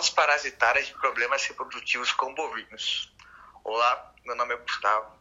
[0.00, 3.12] Causas parasitárias de problemas reprodutivos com bovinos.
[3.62, 5.14] Olá, meu nome é Gustavo.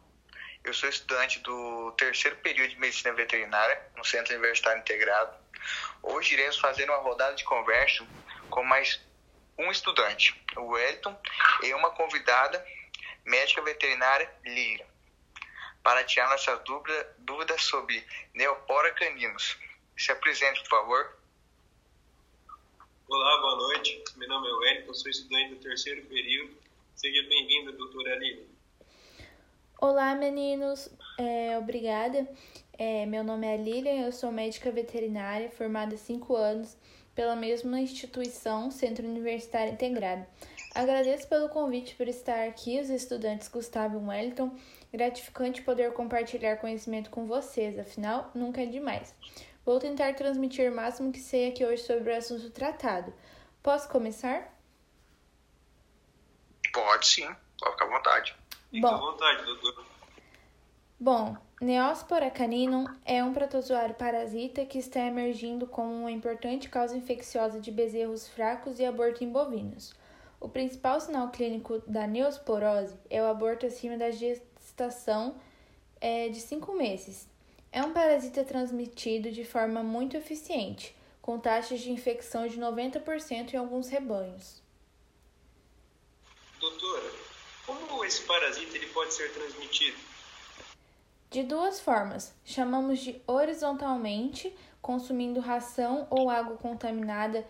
[0.63, 5.35] Eu sou estudante do terceiro período de Medicina Veterinária no Centro Universitário Integrado.
[6.01, 8.07] Hoje iremos fazer uma rodada de conversa
[8.49, 9.01] com mais
[9.57, 11.21] um estudante, o Wellington,
[11.61, 12.65] e uma convidada,
[13.25, 14.87] médica veterinária Lira,
[15.83, 16.57] para tirar nossas
[17.17, 19.57] dúvidas sobre Neopora caninos.
[19.97, 21.18] Se apresente, por favor.
[23.11, 24.03] Olá, boa noite.
[24.17, 26.55] Meu nome é Wellington, sou estudante do terceiro período.
[26.93, 28.45] Seja bem-vinda, doutora Aline.
[29.81, 30.89] Olá, meninos.
[31.17, 32.29] É, obrigada.
[32.77, 36.77] É, meu nome é Lilian, eu sou médica veterinária, formada há cinco anos
[37.15, 40.23] pela mesma instituição, Centro Universitário Integrado.
[40.75, 44.55] Agradeço pelo convite por estar aqui, os estudantes Gustavo e Wellington.
[44.93, 49.15] Gratificante poder compartilhar conhecimento com vocês, afinal, nunca é demais.
[49.69, 53.13] Vou tentar transmitir o máximo que sei aqui hoje sobre o assunto tratado.
[53.61, 54.51] Posso começar?
[56.73, 57.27] Pode sim,
[57.59, 58.35] pode ficar à vontade.
[58.71, 59.85] Fique à vontade, doutor.
[60.99, 67.59] Bom, Neospora caninum é um protozoário parasita que está emergindo como uma importante causa infecciosa
[67.59, 69.93] de bezerros fracos e aborto em bovinos.
[70.39, 75.35] O principal sinal clínico da neosporose é o aborto acima da gestação
[76.01, 77.29] é, de 5 meses,
[77.71, 83.57] é um parasita transmitido de forma muito eficiente, com taxas de infecção de 90% em
[83.57, 84.61] alguns rebanhos.
[86.59, 87.11] Doutora,
[87.65, 89.97] como esse parasita ele pode ser transmitido?
[91.29, 92.33] De duas formas.
[92.43, 97.47] Chamamos de horizontalmente, consumindo ração ou água contaminada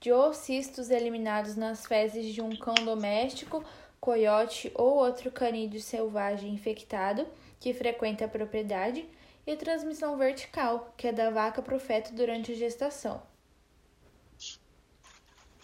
[0.00, 3.62] de oocistos eliminados nas fezes de um cão doméstico,
[4.00, 7.26] coiote ou outro canídeo selvagem infectado
[7.60, 9.06] que frequenta a propriedade
[9.48, 13.22] e transmissão vertical, que é da vaca para o feto durante a gestação.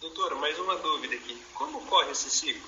[0.01, 1.39] Doutor, mais uma dúvida aqui.
[1.53, 2.67] Como ocorre esse ciclo?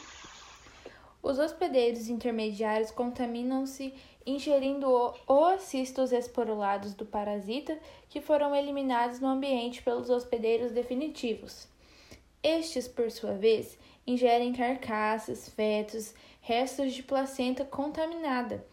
[1.23, 3.95] Os hospedeiros intermediários contaminam-se
[4.27, 4.87] ingerindo
[5.25, 11.67] oocistos esporulados do parasita que foram eliminados no ambiente pelos hospedeiros definitivos.
[12.43, 13.75] Estes, por sua vez,
[14.05, 18.63] ingerem carcaças, fetos, restos de placenta contaminada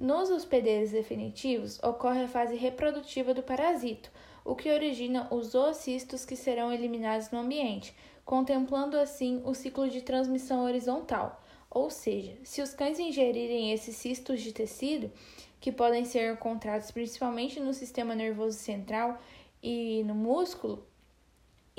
[0.00, 4.10] nos hospedeiros definitivos, ocorre a fase reprodutiva do parasito,
[4.42, 7.94] o que origina os oocistos que serão eliminados no ambiente,
[8.24, 11.42] contemplando assim o ciclo de transmissão horizontal.
[11.68, 15.12] Ou seja, se os cães ingerirem esses cistos de tecido,
[15.60, 19.20] que podem ser encontrados principalmente no sistema nervoso central
[19.62, 20.82] e no músculo,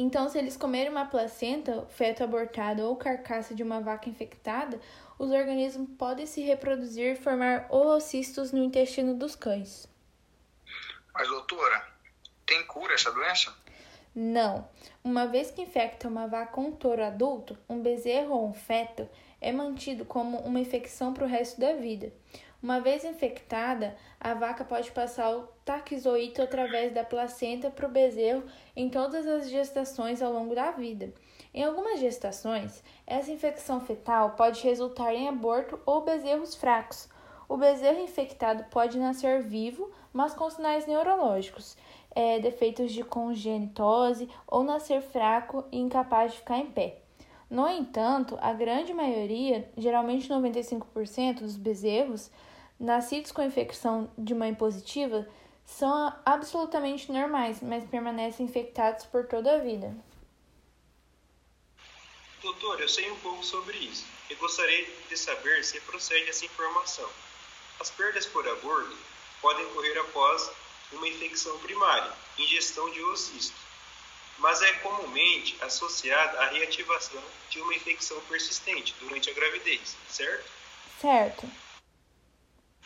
[0.01, 4.79] então, se eles comerem uma placenta, feto abortado ou carcaça de uma vaca infectada,
[5.19, 9.87] os organismos podem se reproduzir e formar oocistos no intestino dos cães.
[11.13, 11.87] Mas, doutora,
[12.45, 13.53] tem cura essa doença?
[14.15, 14.67] Não.
[15.03, 19.07] Uma vez que infecta uma vaca ou um touro adulto, um bezerro ou um feto
[19.41, 22.13] é mantido como uma infecção para o resto da vida.
[22.61, 28.43] Uma vez infectada, a vaca pode passar o taquizoito através da placenta para o bezerro
[28.75, 31.11] em todas as gestações ao longo da vida.
[31.51, 37.09] Em algumas gestações, essa infecção fetal pode resultar em aborto ou bezerros fracos.
[37.49, 41.75] O bezerro infectado pode nascer vivo, mas com sinais neurológicos,
[42.13, 47.01] é, defeitos de congenitose ou nascer fraco e incapaz de ficar em pé.
[47.51, 52.31] No entanto, a grande maioria, geralmente 95% dos bezerros,
[52.79, 55.27] nascidos com infecção de mãe positiva
[55.65, 59.93] são absolutamente normais, mas permanecem infectados por toda a vida.
[62.41, 67.09] Doutor, eu sei um pouco sobre isso e gostaria de saber se procede essa informação.
[67.81, 68.97] As perdas por aborto
[69.41, 70.49] podem ocorrer após
[70.93, 73.70] uma infecção primária, ingestão de oocisto,
[74.41, 80.49] mas é comumente associada à reativação de uma infecção persistente durante a gravidez, certo?
[80.99, 81.49] Certo.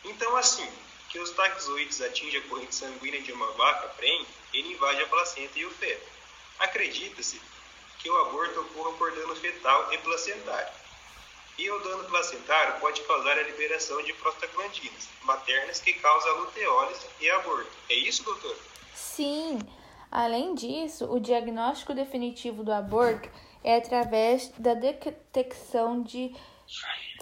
[0.04, 0.70] Então, assim
[1.08, 5.58] que os taxoides atingem a corrente sanguínea de uma vaca prenhe, ele invade a placenta
[5.58, 6.06] e o feto.
[6.58, 7.40] Acredita-se
[7.98, 10.72] que o aborto ocorra por dano fetal e placentário.
[11.56, 17.06] E o dano placentário pode causar a liberação de prostaglandinas maternas que causam a luteólise
[17.18, 17.70] e aborto.
[17.88, 18.58] É isso, doutor?
[18.94, 19.58] Sim.
[20.10, 23.28] Além disso, o diagnóstico definitivo do aborto
[23.62, 26.34] é através da detecção de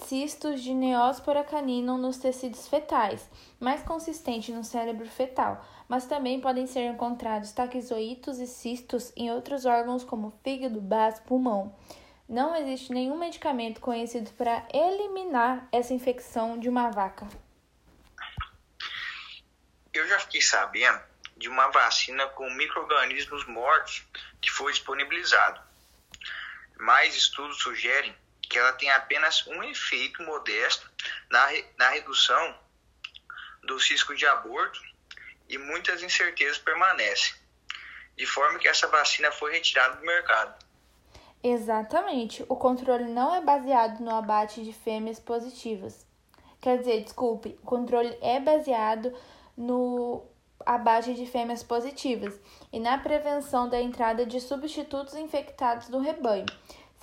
[0.03, 3.29] cistos de Neospora caninum nos tecidos fetais,
[3.61, 9.65] mais consistente no cérebro fetal, mas também podem ser encontrados taquizoítos e cistos em outros
[9.65, 11.75] órgãos como fígado, baço, pulmão.
[12.29, 17.27] Não existe nenhum medicamento conhecido para eliminar essa infecção de uma vaca.
[19.93, 24.05] Eu já fiquei sabendo de uma vacina com micro-organismos mortos
[24.41, 25.61] que foi disponibilizado.
[26.79, 30.91] mas estudos sugerem que ela tem apenas um efeito modesto
[31.31, 31.47] na,
[31.79, 32.59] na redução
[33.63, 34.81] do risco de aborto
[35.49, 37.35] e muitas incertezas permanecem,
[38.17, 40.65] de forma que essa vacina foi retirada do mercado.
[41.43, 42.45] Exatamente.
[42.49, 46.07] O controle não é baseado no abate de fêmeas positivas.
[46.61, 49.15] Quer dizer, desculpe, o controle é baseado
[49.57, 50.27] no
[50.65, 52.39] abate de fêmeas positivas
[52.73, 56.47] e na prevenção da entrada de substitutos infectados no rebanho.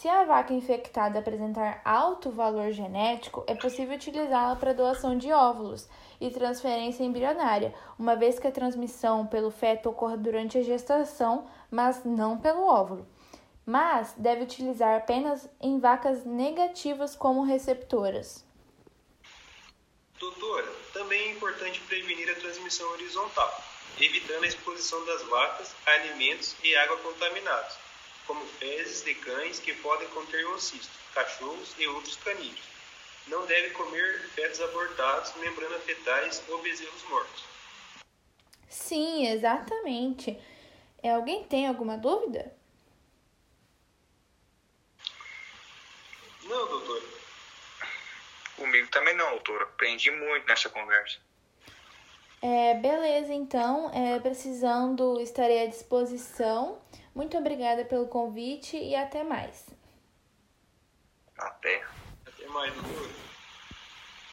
[0.02, 5.88] Se a vaca infectada apresentar alto valor genético, é possível utilizá-la para doação de óvulos
[6.20, 12.04] e transferência embrionária, uma vez que a transmissão pelo feto ocorre durante a gestação, mas
[12.04, 13.06] não pelo óvulo.
[13.64, 18.44] Mas deve utilizar apenas em vacas negativas como receptoras.
[20.20, 23.64] Doutora, também é importante prevenir a transmissão horizontal,
[24.00, 27.76] evitando a exposição das vacas a alimentos e água contaminados
[28.28, 32.62] como fezes de cães que podem conter oocisto, cachorros e outros canídeos.
[33.28, 37.44] Não deve comer fetos abortados, membrana fetais ou bezerros mortos.
[38.70, 40.40] Sim, exatamente.
[41.02, 42.56] É, alguém tem alguma dúvida?
[46.44, 47.11] Não, doutor.
[48.62, 49.64] Comigo também não, doutor.
[49.64, 51.18] Aprendi muito nessa conversa.
[52.44, 56.80] É, beleza, então, é, precisando, estarei à disposição.
[57.16, 59.68] Muito obrigada pelo convite e até mais.
[61.36, 61.84] Até.
[62.28, 63.31] Até mais, doutor.